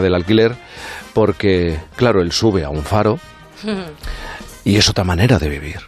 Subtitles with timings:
[0.00, 0.56] del alquiler
[1.12, 3.18] porque, claro, él sube a un faro
[4.64, 5.80] y es otra manera de vivir.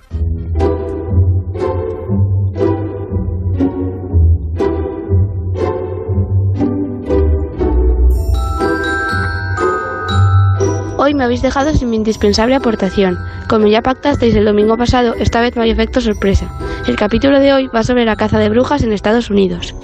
[10.97, 13.19] Hoy me habéis dejado sin mi indispensable aportación.
[13.47, 16.49] Como ya pactasteis el domingo pasado, esta vez no hay efecto sorpresa.
[16.87, 19.75] El capítulo de hoy va sobre la caza de brujas en Estados Unidos.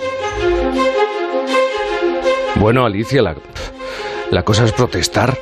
[2.57, 3.35] Bueno, Alicia, la,
[4.31, 5.37] la cosa es protestar.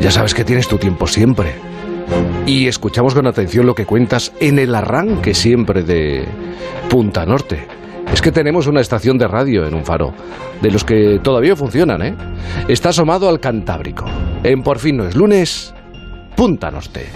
[0.00, 1.54] Ya sabes que tienes tu tiempo siempre.
[2.46, 6.26] Y escuchamos con atención lo que cuentas en el arranque siempre de
[6.88, 7.66] Punta Norte.
[8.12, 10.12] Es que tenemos una estación de radio en un faro,
[10.60, 12.16] de los que todavía funcionan, ¿eh?
[12.66, 14.04] Está asomado al Cantábrico.
[14.42, 15.72] En Por fin no es lunes,
[16.34, 17.06] Punta Norte.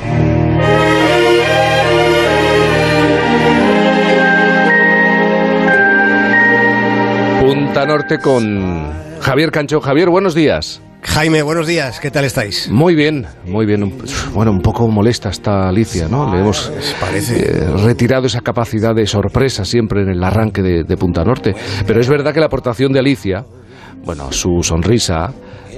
[7.44, 8.90] Punta Norte con
[9.20, 9.78] Javier Cancho.
[9.78, 10.80] Javier, buenos días.
[11.02, 12.70] Jaime, buenos días, ¿qué tal estáis?
[12.70, 13.98] Muy bien, muy bien.
[14.32, 16.32] Bueno, un poco molesta está Alicia, ¿no?
[16.32, 21.22] Le hemos eh, retirado esa capacidad de sorpresa siempre en el arranque de, de Punta
[21.22, 21.54] Norte.
[21.86, 23.44] Pero es verdad que la aportación de Alicia,
[24.06, 25.30] bueno, su sonrisa,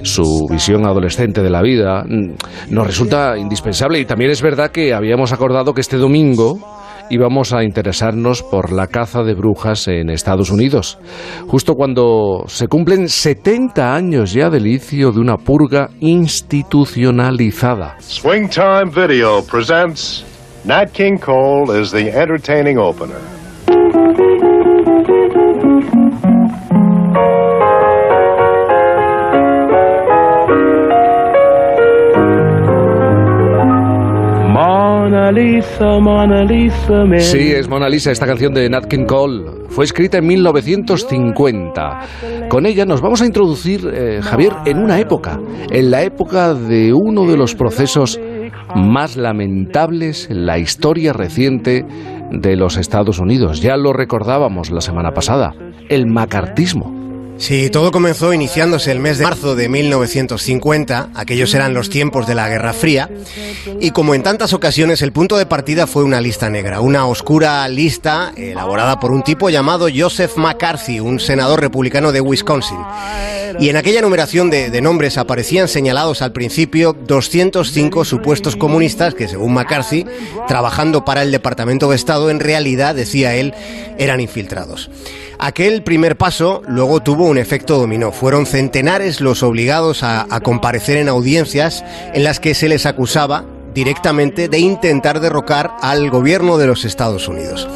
[0.03, 3.99] su visión adolescente de la vida, mm, nos resulta indispensable.
[3.99, 6.61] Y también es verdad que habíamos acordado que este domingo
[7.09, 10.99] íbamos a interesarnos por la caza de brujas en Estados Unidos,
[11.47, 17.95] justo cuando se cumplen 70 años ya del inicio de una purga institucionalizada.
[17.99, 20.25] Swing Time Video presents
[20.65, 23.36] Nat King Cole is the entertaining opener.
[37.19, 39.43] Sí, es Mona Lisa, esta canción de Nat King Cole.
[39.69, 41.99] Fue escrita en 1950.
[42.49, 45.39] Con ella nos vamos a introducir, eh, Javier, en una época,
[45.71, 48.19] en la época de uno de los procesos
[48.75, 51.85] más lamentables en la historia reciente
[52.31, 53.61] de los Estados Unidos.
[53.61, 55.53] Ya lo recordábamos la semana pasada,
[55.89, 56.96] el macartismo.
[57.37, 62.33] Sí, todo comenzó iniciándose el mes de marzo de 1950, aquellos eran los tiempos de
[62.33, 63.09] la Guerra Fría,
[63.79, 67.67] y como en tantas ocasiones el punto de partida fue una lista negra, una oscura
[67.67, 72.79] lista elaborada por un tipo llamado Joseph McCarthy, un senador republicano de Wisconsin.
[73.59, 79.27] Y en aquella numeración de, de nombres aparecían señalados al principio 205 supuestos comunistas que,
[79.27, 80.05] según McCarthy,
[80.47, 83.53] trabajando para el Departamento de Estado, en realidad, decía él,
[83.97, 84.89] eran infiltrados.
[85.39, 88.11] Aquel primer paso luego tuvo un efecto dominó.
[88.11, 91.83] Fueron centenares los obligados a, comparecer en audiencias
[92.13, 93.45] en las que se les acusaba
[93.77, 97.69] directamente de intentar derrocar al gobierno de los Estados Unidos.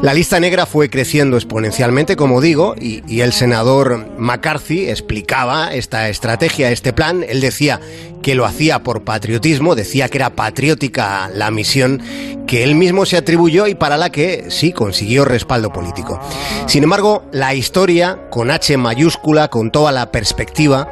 [0.00, 6.70] La lista negra fue creciendo exponencialmente, como digo, y, el senador McCarthy explicaba esta estrategia,
[6.70, 7.22] este plan.
[7.28, 7.80] Él decía
[8.22, 12.00] que lo hacía por patriotismo, decía que era patriótica la misión
[12.46, 16.18] que él mismo se atribuyó y para la que sí consiguió respaldo político.
[16.66, 20.90] Sin embargo, la historia, con H mayúscula, con toda la perspectiva,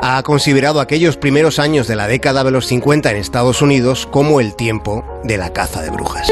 [0.00, 4.40] ha considerado aquellos primeros años de la década de los 50 en Estados Unidos como
[4.40, 6.28] el tiempo de la caza de brujas.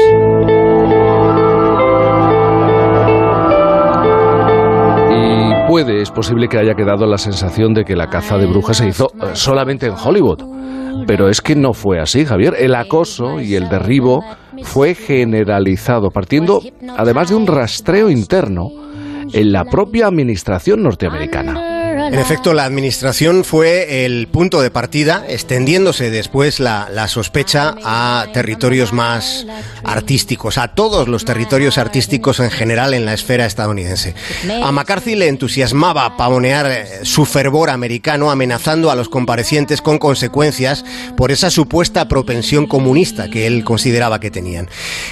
[5.11, 8.77] Y puede, es posible que haya quedado la sensación de que la caza de brujas
[8.77, 10.43] se hizo solamente en Hollywood.
[11.07, 12.55] Pero es que no fue así, Javier.
[12.57, 14.23] El acoso y el derribo
[14.63, 16.61] fue generalizado, partiendo
[16.97, 18.69] además de un rastreo interno
[19.33, 21.64] en la propia administración norteamericana.
[21.95, 28.27] En efecto, la administración fue el punto de partida, extendiéndose después la, la, sospecha a
[28.33, 29.45] territorios más
[29.83, 34.13] artísticos, a todos los territorios artísticos en general en la esfera estadounidense.
[34.61, 40.83] A McCarthy le entusiasmaba pavonear su fervor americano, amenazando a los comparecientes con consecuencias
[41.15, 44.69] por esa supuesta propensión comunista que él consideraba que tenían.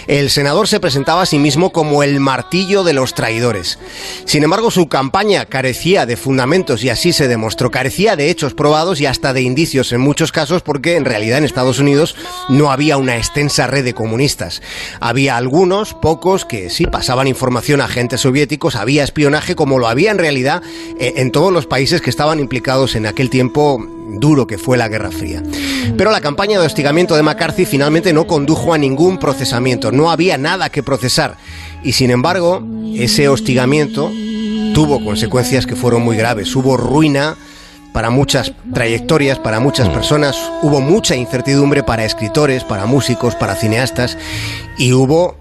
[0.08, 3.80] El senador se presentaba a sí mismo como el martillo de los traidores.
[4.26, 7.70] Sin embargo, su campaña carecía de fundamentos y así se demostró.
[7.72, 11.44] Carecía de hechos probados y hasta de indicios en muchos casos porque en realidad en
[11.44, 12.16] Estados Unidos
[12.48, 14.62] no había una extensa red de comunistas.
[15.02, 20.12] Había algunos, pocos, que sí pasaban información a agentes soviéticos, había espionaje como lo había
[20.12, 20.64] en realidad
[21.00, 24.88] eh, en todos los países que estaban implicados en aquel tiempo duro que fue la
[24.88, 25.44] Guerra Fría.
[25.98, 30.38] Pero la campaña de hostigamiento de McCarthy finalmente no condujo a ningún procesamiento, no había
[30.38, 31.38] nada que procesar.
[31.84, 32.64] Y sin embargo,
[32.96, 34.12] ese hostigamiento
[34.74, 36.56] tuvo consecuencias que fueron muy graves.
[36.56, 37.36] Hubo ruina
[37.94, 39.94] para muchas trayectorias, para muchas mm.
[39.94, 44.18] personas, hubo mucha incertidumbre para escritores, para músicos, para cineastas
[44.78, 45.38] y hubo,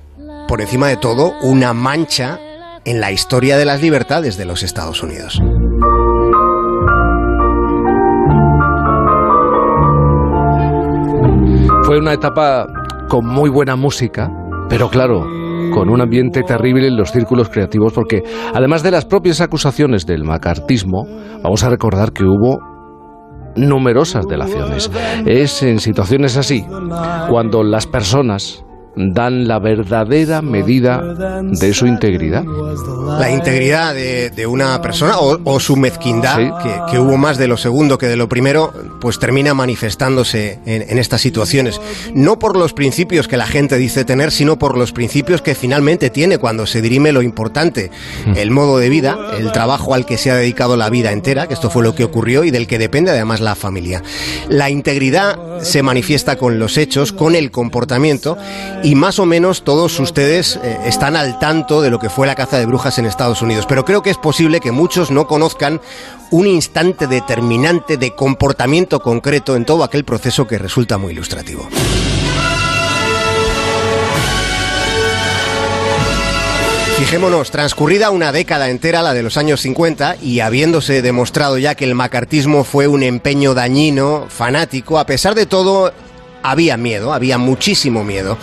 [0.46, 2.38] por encima de todo, una mancha
[2.84, 5.40] en la historia de las libertades de los Estados Unidos.
[11.84, 12.67] Fue una etapa
[13.08, 14.31] con muy buena música,
[14.69, 15.26] pero claro,
[15.72, 18.22] con un ambiente terrible en los círculos creativos, porque
[18.54, 21.04] además de las propias acusaciones del macartismo,
[21.42, 22.58] vamos a recordar que hubo
[23.56, 24.90] numerosas delaciones.
[25.26, 26.64] Es en situaciones así,
[27.28, 28.64] cuando las personas
[28.97, 32.44] dan la verdadera medida de su integridad.
[33.19, 38.06] La integridad de, una persona o, su mezquindad, que, hubo más de lo segundo que
[38.06, 41.81] de lo primero, pues termina manifestándose en, estas situaciones.
[42.15, 46.11] No por los principios que la gente dice tener, sino por los principios que finalmente
[46.11, 47.91] tiene cuando se dirime lo importante,
[48.27, 48.37] hmm.
[48.37, 51.55] el modo de vida, el trabajo al que se ha dedicado la vida entera, que
[51.55, 54.03] esto fue lo que ocurrió y del que depende además la familia.
[54.49, 58.37] La integridad se manifiesta con los hechos, con el comportamiento
[58.82, 62.34] y más o menos todos ustedes eh, están al tanto de lo que fue la
[62.34, 65.81] caza de brujas en Estados Unidos, pero creo que es posible que muchos no conozcan
[66.31, 71.69] un instante determinante de comportamiento concreto en todo aquel proceso que resulta muy ilustrativo.
[76.99, 81.84] Fijémonos, transcurrida una década entera, la de los años 50, y habiéndose demostrado ya que
[81.84, 85.93] el macartismo fue un empeño dañino, fanático, a pesar de todo,
[86.43, 88.39] había miedo, había muchísimo miedo.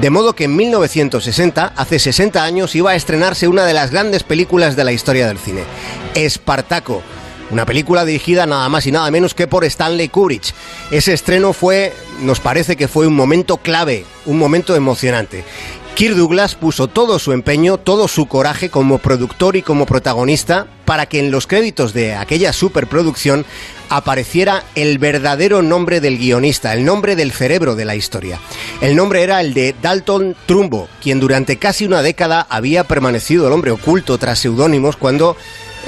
[0.00, 4.22] De modo que en 1960, hace 60 años, iba a estrenarse una de las grandes
[4.22, 5.64] películas de la historia del cine,
[6.14, 7.02] Espartaco.
[7.50, 10.54] Una película dirigida nada más y nada menos que por Stanley Kubrick.
[10.90, 15.44] Ese estreno fue, nos parece que fue un momento clave, un momento emocionante.
[15.94, 21.06] Kirk Douglas puso todo su empeño, todo su coraje como productor y como protagonista para
[21.06, 23.44] que en los créditos de aquella superproducción
[23.90, 28.40] apareciera el verdadero nombre del guionista, el nombre del cerebro de la historia.
[28.80, 33.52] El nombre era el de Dalton Trumbo, quien durante casi una década había permanecido el
[33.52, 35.36] hombre oculto tras seudónimos cuando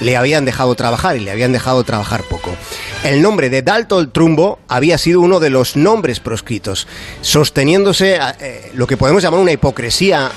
[0.00, 2.54] le habían dejado trabajar y le habían dejado trabajar poco.
[3.02, 6.86] El nombre de Dalton Trumbo había sido uno de los nombres proscritos,
[7.20, 10.30] sosteniéndose eh, lo que podemos llamar una hipocresía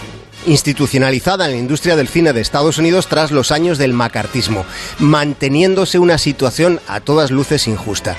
[0.45, 4.65] institucionalizada en la industria del cine de Estados Unidos tras los años del macartismo,
[4.99, 8.15] manteniéndose una situación a todas luces injusta.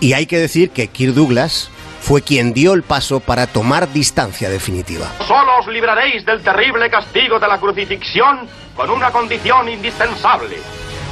[0.00, 4.48] Y hay que decir que Kirk Douglas fue quien dio el paso para tomar distancia
[4.48, 5.12] definitiva.
[5.26, 8.48] Solo os libraréis del terrible castigo de la crucifixión
[8.80, 10.56] con una condición indispensable,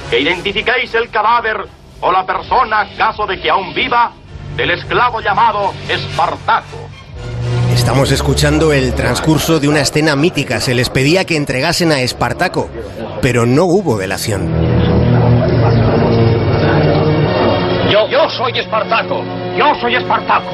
[0.08, 1.66] que identifiquéis el cadáver
[2.00, 4.10] o la persona, caso de que aún viva,
[4.56, 6.88] del esclavo llamado Espartaco.
[7.70, 10.62] Estamos escuchando el transcurso de una escena mítica.
[10.62, 12.70] Se les pedía que entregasen a Espartaco,
[13.20, 14.50] pero no hubo delación.
[17.92, 19.22] Yo, yo soy Espartaco.
[19.58, 20.50] Yo soy Espartaco.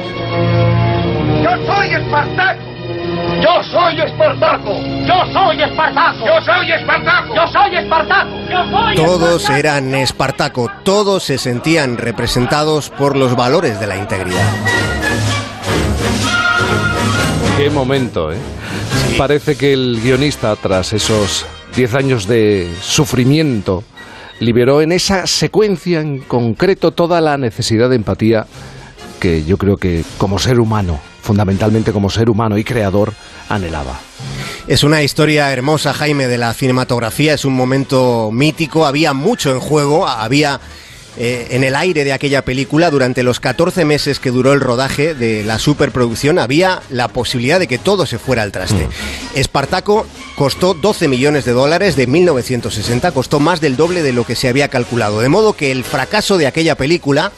[1.41, 2.74] Yo soy Espartaco.
[3.41, 4.79] Yo soy Espartaco.
[5.05, 6.25] Yo soy Espartaco.
[6.25, 7.35] Yo soy Espartaco.
[7.35, 8.95] Yo soy Espartaco.
[8.95, 10.71] Todos eran Espartaco.
[10.83, 14.49] Todos se sentían representados por los valores de la integridad.
[17.57, 18.37] Qué momento, ¿eh?
[19.17, 21.45] Parece que el guionista, tras esos
[21.75, 23.83] 10 años de sufrimiento,
[24.39, 28.45] liberó en esa secuencia en concreto toda la necesidad de empatía
[29.19, 33.13] que yo creo que como ser humano, fundamentalmente como ser humano y creador,
[33.49, 33.99] anhelaba.
[34.67, 39.59] Es una historia hermosa, Jaime, de la cinematografía, es un momento mítico, había mucho en
[39.59, 40.61] juego, había
[41.17, 45.15] eh, en el aire de aquella película, durante los 14 meses que duró el rodaje
[45.15, 48.85] de la superproducción, había la posibilidad de que todo se fuera al traste.
[48.85, 48.89] Mm.
[49.39, 50.05] Espartaco
[50.35, 54.49] costó 12 millones de dólares de 1960, costó más del doble de lo que se
[54.49, 55.21] había calculado.
[55.21, 57.31] De modo que el fracaso de aquella película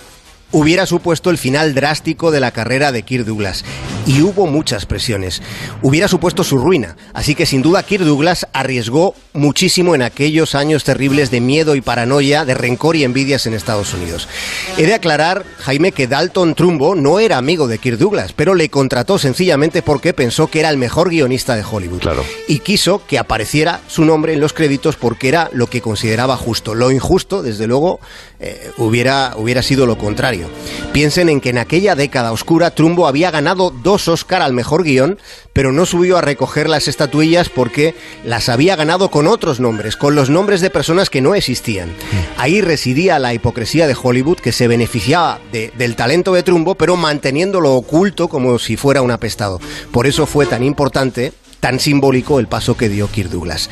[0.52, 3.64] hubiera supuesto el final drástico de la carrera de Kirk Douglas.
[4.08, 5.42] Y hubo muchas presiones.
[5.82, 6.96] Hubiera supuesto su ruina.
[7.14, 11.82] Así que sin duda Kirk Douglas arriesgó muchísimo en aquellos años terribles de miedo y
[11.82, 14.30] paranoia, de rencor y envidias en Estados Unidos.
[14.78, 18.70] He de aclarar, Jaime, que Dalton Trumbo no era amigo de Kirk Douglas, pero le
[18.70, 22.00] contrató sencillamente porque pensó que era el mejor guionista de Hollywood.
[22.00, 22.24] Claro.
[22.48, 26.76] Y quiso que apareciera su nombre en los créditos porque era lo que consideraba justo.
[26.76, 28.00] Lo injusto, desde luego,
[28.40, 30.50] eh, hubiera, hubiera sido lo contrario.
[30.94, 35.18] Piensen en que en aquella década oscura Trumbo había ganado dos Oscar al mejor guion,
[35.54, 40.16] pero no subió a recoger las estatuillas porque las había ganado con otros nombres, con
[40.16, 41.90] los nombres de personas que no existían.
[42.38, 47.74] Ahí residía la hipocresía de Hollywood que se beneficiaba del talento de Trumbo, pero manteniéndolo
[47.74, 49.60] oculto como si fuera un apestado.
[49.92, 53.70] Por eso fue tan importante tan simbólico el paso que dio Kirk Douglas.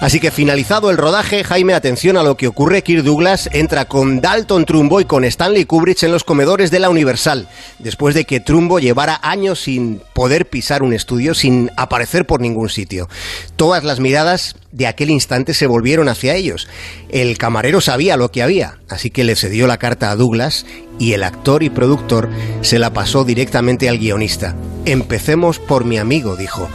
[0.00, 2.82] Así que finalizado el rodaje, Jaime, atención a lo que ocurre.
[2.82, 6.90] Kirk Douglas entra con Dalton Trumbo y con Stanley Kubrick en los comedores de la
[6.90, 12.40] Universal, después de que Trumbo llevara años sin poder pisar un estudio, sin aparecer por
[12.40, 13.08] ningún sitio.
[13.56, 16.68] Todas las miradas de aquel instante se volvieron hacia ellos.
[17.08, 20.66] El camarero sabía lo que había, así que le cedió la carta a Douglas
[20.98, 22.28] y el actor y productor
[22.62, 24.54] se la pasó directamente al guionista.
[24.84, 26.68] Empecemos por mi amigo, dijo.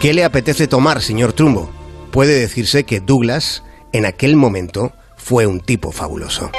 [0.00, 1.70] ¿Qué le apetece tomar, señor Trumbo?
[2.10, 6.50] Puede decirse que Douglas, en aquel momento, fue un tipo fabuloso.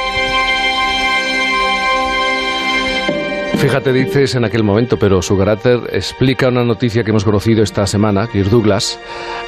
[3.57, 7.85] Fíjate, dices en aquel momento, pero su carácter explica una noticia que hemos conocido esta
[7.85, 8.27] semana.
[8.27, 8.99] Kirk Douglas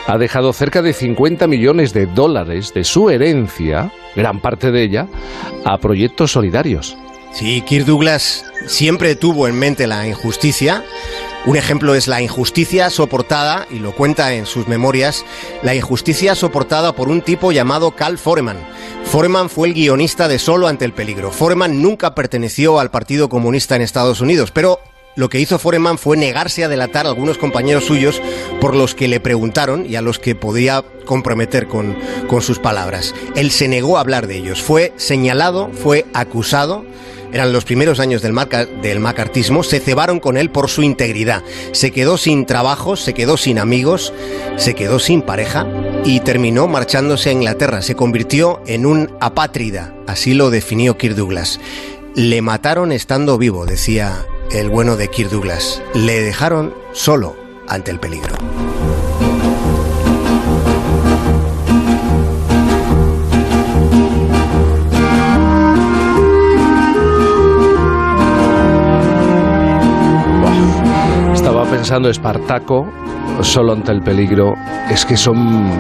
[0.08, 5.08] ha dejado cerca de 50 millones de dólares de su herencia, gran parte de ella,
[5.65, 6.96] a proyectos solidarios.
[7.34, 10.84] Sí, Kirk Douglas siempre tuvo en mente la injusticia
[11.46, 15.25] un ejemplo es la injusticia soportada, y lo cuenta en sus memorias,
[15.63, 18.58] la injusticia soportada por un tipo llamado Carl Foreman.
[19.05, 21.31] Foreman fue el guionista de Solo ante el peligro.
[21.31, 24.79] Foreman nunca perteneció al Partido Comunista en Estados Unidos, pero
[25.15, 28.22] lo que hizo Foreman fue negarse a delatar a algunos compañeros suyos
[28.60, 33.15] por los que le preguntaron y a los que podía comprometer con, con sus palabras.
[33.36, 34.62] Él se negó a hablar de ellos.
[34.62, 36.86] Fue señalado, fue acusado
[37.31, 38.36] eran los primeros años del,
[38.81, 41.43] del macartismo, se cebaron con él por su integridad.
[41.71, 44.13] Se quedó sin trabajo, se quedó sin amigos,
[44.57, 45.67] se quedó sin pareja
[46.05, 47.81] y terminó marchándose a Inglaterra.
[47.81, 51.59] Se convirtió en un apátrida, así lo definió Kirk Douglas.
[52.15, 55.81] Le mataron estando vivo, decía el bueno de Kirk Douglas.
[55.93, 57.36] Le dejaron solo
[57.67, 58.36] ante el peligro.
[71.79, 72.91] Pensando Espartaco,
[73.41, 74.53] solo ante el peligro,
[74.91, 75.71] es que son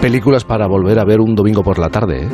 [0.00, 2.22] películas para volver a ver un domingo por la tarde.
[2.22, 2.28] ¿eh?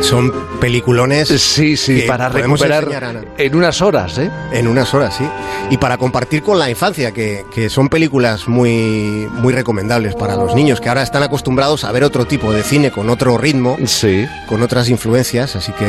[0.00, 1.28] Son peliculones.
[1.28, 4.28] Sí, sí, para recuperar en unas horas, ¿eh?
[4.52, 5.24] En unas horas, sí.
[5.70, 10.56] Y para compartir con la infancia, que, que, son películas muy, muy recomendables para los
[10.56, 14.26] niños, que ahora están acostumbrados a ver otro tipo de cine con otro ritmo, sí.
[14.48, 15.84] con otras influencias, así que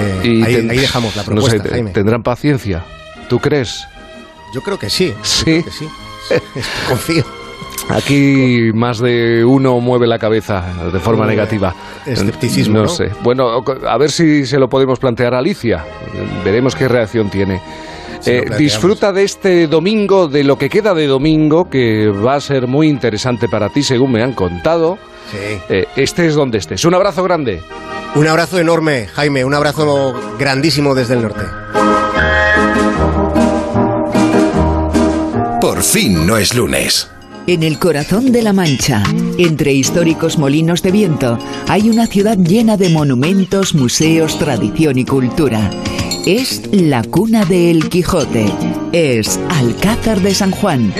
[0.46, 1.90] ahí, dejamos la propuesta, Jaime.
[1.94, 2.86] ¿Tendrán paciencia?
[3.28, 3.88] ¿Tú crees?
[4.54, 5.16] Yo creo que sí.
[5.24, 5.64] Sí.
[5.64, 5.88] Que sí.
[6.88, 7.24] Confío.
[7.90, 11.74] Aquí más de uno mueve la cabeza de forma negativa.
[12.06, 12.80] Escepticismo.
[12.80, 13.10] No, sé.
[13.22, 15.86] Bueno, a ver si se lo podemos plantear a Alicia.
[16.44, 17.62] Veremos qué reacción tiene.
[18.26, 22.68] Eh, disfruta de este domingo, de lo que queda de domingo, que va a ser
[22.68, 25.00] muy interesante para ti, según me han contado.
[25.32, 25.60] Sí.
[25.70, 26.84] Eh, estés donde estés.
[26.86, 27.62] Un abrazo grande.
[28.16, 29.46] Un abrazo enorme, Jaime.
[29.46, 31.44] Un abrazo grandísimo desde el norte.
[35.70, 37.12] Por fin no es lunes.
[37.46, 39.04] En el corazón de la Mancha,
[39.38, 45.70] entre históricos molinos de viento, hay una ciudad llena de monumentos, museos, tradición y cultura.
[46.26, 48.46] Es la cuna de El Quijote.
[48.92, 50.94] Es Alcázar de San Juan.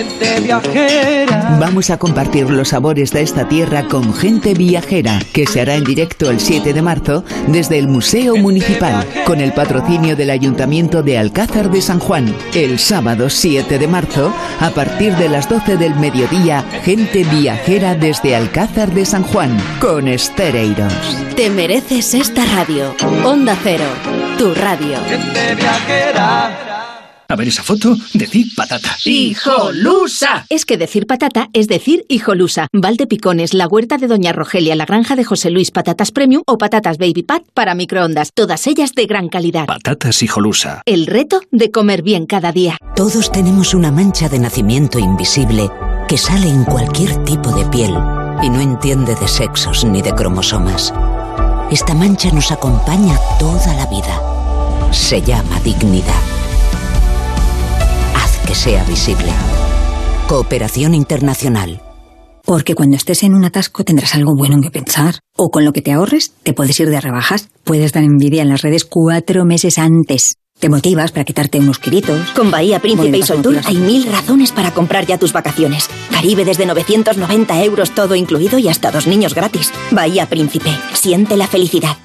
[1.60, 5.84] Vamos a compartir los sabores de esta tierra con gente viajera, que se hará en
[5.84, 11.18] directo el 7 de marzo desde el Museo Municipal, con el patrocinio del Ayuntamiento de
[11.18, 12.34] Alcázar de San Juan.
[12.54, 18.36] El sábado 7 de marzo, a partir de las 12 del mediodía, gente viajera desde
[18.36, 20.94] Alcázar de San Juan, con Estereiros.
[21.36, 22.96] Te mereces esta radio.
[23.26, 23.86] Onda Cero,
[24.40, 24.98] tu radio.
[27.28, 28.96] A ver esa foto, decir patata.
[29.04, 30.46] ¡Hijolusa!
[30.48, 32.68] Es que decir patata es decir hijolusa.
[32.72, 36.58] Valde Picones, la huerta de Doña Rogelia, la granja de José Luis, patatas premium o
[36.58, 38.32] patatas baby pat para microondas.
[38.34, 39.66] Todas ellas de gran calidad.
[39.66, 40.84] Patatas hijolusa.
[40.86, 42.78] El reto de comer bien cada día.
[42.96, 45.70] Todos tenemos una mancha de nacimiento invisible
[46.08, 47.94] que sale en cualquier tipo de piel
[48.42, 50.94] y no entiende de sexos ni de cromosomas.
[51.72, 54.92] Esta mancha nos acompaña toda la vida.
[54.92, 56.40] Se llama dignidad
[58.50, 59.32] que sea visible.
[60.28, 61.84] Cooperación Internacional.
[62.44, 65.20] Porque cuando estés en un atasco tendrás algo bueno en que pensar.
[65.38, 67.50] O con lo que te ahorres, te puedes ir de rebajas.
[67.64, 70.34] Puedes dar envidia en las redes cuatro meses antes.
[70.60, 72.32] Te motivas para quitarte unos kilitos.
[72.32, 75.90] Con Bahía Príncipe y Sol Tour hay mil razones para comprar ya tus vacaciones.
[76.12, 79.72] Caribe desde 990 euros todo incluido y hasta dos niños gratis.
[79.92, 80.70] Bahía Príncipe.
[80.94, 81.98] Siente la felicidad.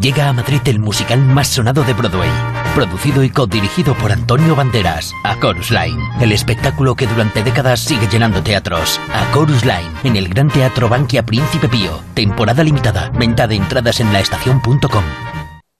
[0.00, 2.30] Llega a Madrid el musical más sonado de Broadway,
[2.74, 8.06] producido y co-dirigido por Antonio Banderas, A Chorus Line, el espectáculo que durante décadas sigue
[8.06, 9.00] llenando teatros.
[9.12, 13.98] A Chorus Line, en el Gran Teatro Bankia Príncipe Pío, temporada limitada, venta de entradas
[13.98, 15.04] en laestacion.com.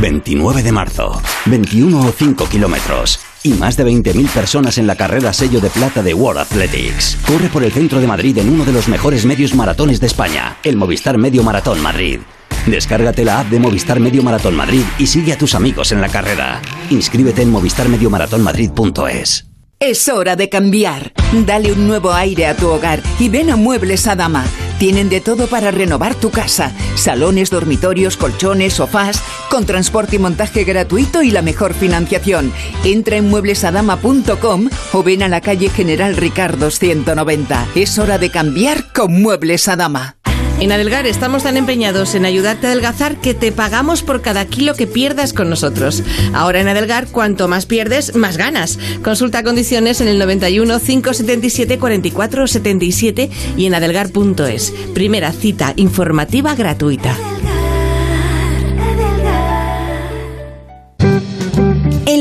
[0.00, 5.32] 29 de marzo, 21 o 5 kilómetros y más de 20.000 personas en la carrera
[5.32, 7.16] sello de plata de World Athletics.
[7.26, 10.58] Corre por el centro de Madrid en uno de los mejores medios maratones de España,
[10.64, 12.20] el Movistar Medio Maratón Madrid.
[12.66, 16.08] Descárgate la app de Movistar Medio Maratón Madrid y sigue a tus amigos en la
[16.08, 16.60] carrera.
[16.90, 19.46] Inscríbete en movistarmediomaratonmadrid.es.
[19.78, 21.12] Es hora de cambiar.
[21.46, 24.44] Dale un nuevo aire a tu hogar y ven a Muebles Adama.
[24.78, 26.72] Tienen de todo para renovar tu casa.
[26.96, 32.52] Salones, dormitorios, colchones, sofás, con transporte y montaje gratuito y la mejor financiación.
[32.84, 37.68] Entra en mueblesadama.com o ven a la calle General Ricardo 190.
[37.74, 40.16] Es hora de cambiar con Muebles Adama.
[40.58, 44.74] En Adelgar estamos tan empeñados en ayudarte a adelgazar que te pagamos por cada kilo
[44.74, 46.02] que pierdas con nosotros.
[46.32, 48.78] Ahora en Adelgar, cuanto más pierdes, más ganas.
[49.04, 54.72] Consulta condiciones en el 91 577 44 77 y en adelgar.es.
[54.94, 57.14] Primera cita informativa gratuita.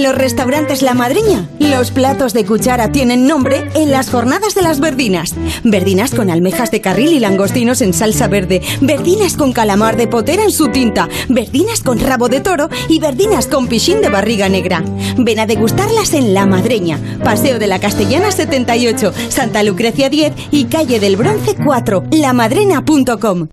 [0.06, 4.80] Los restaurantes La Madriña, los platos de cuchara tienen nombre en las jornadas de las
[4.80, 5.34] verdinas.
[5.64, 10.44] Verdinas con almejas de carril y langostinos en salsa verde, verdinas con calamar de potera
[10.44, 14.84] en su tinta, verdinas con rabo de toro y verdinas con pichín de barriga negra.
[15.18, 20.66] Ven a degustarlas en La Madreña, Paseo de la Castellana 78, Santa Lucrecia 10 y
[20.66, 23.48] Calle del Bronce 4, lamadrena.com.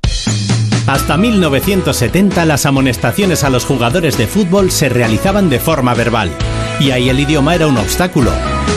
[0.92, 6.30] Hasta 1970 las amonestaciones a los jugadores de fútbol se realizaban de forma verbal,
[6.80, 8.30] y ahí el idioma era un obstáculo.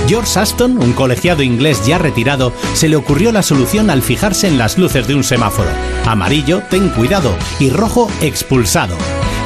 [0.08, 4.58] George Aston, un colegiado inglés ya retirado, se le ocurrió la solución al fijarse en
[4.58, 5.68] las luces de un semáforo.
[6.06, 8.96] Amarillo, ten cuidado, y rojo, expulsado.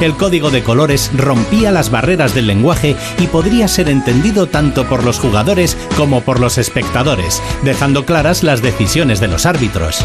[0.00, 5.04] El código de colores rompía las barreras del lenguaje y podría ser entendido tanto por
[5.04, 10.04] los jugadores como por los espectadores, dejando claras las decisiones de los árbitros.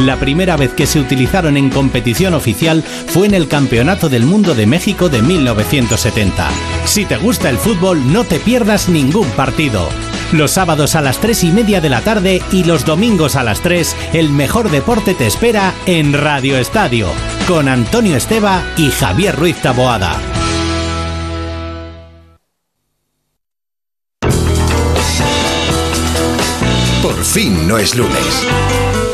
[0.00, 4.54] La primera vez que se utilizaron en competición oficial fue en el Campeonato del Mundo
[4.54, 6.48] de México de 1970.
[6.86, 9.88] Si te gusta el fútbol, no te pierdas ningún partido.
[10.32, 13.60] Los sábados a las 3 y media de la tarde y los domingos a las
[13.60, 17.08] 3, el mejor deporte te espera en Radio Estadio,
[17.46, 20.16] con Antonio Esteba y Javier Ruiz Taboada.
[27.02, 28.83] Por fin no es lunes.